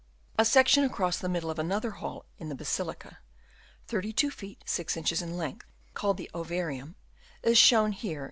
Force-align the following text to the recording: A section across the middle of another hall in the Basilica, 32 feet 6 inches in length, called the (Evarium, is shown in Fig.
A 0.39 0.45
section 0.45 0.83
across 0.83 1.19
the 1.19 1.29
middle 1.29 1.51
of 1.51 1.59
another 1.59 1.91
hall 1.91 2.25
in 2.39 2.49
the 2.49 2.55
Basilica, 2.55 3.19
32 3.85 4.31
feet 4.31 4.63
6 4.65 4.97
inches 4.97 5.21
in 5.21 5.37
length, 5.37 5.67
called 5.93 6.17
the 6.17 6.27
(Evarium, 6.33 6.95
is 7.43 7.59
shown 7.59 7.91
in 7.93 7.97
Fig. 7.99 8.19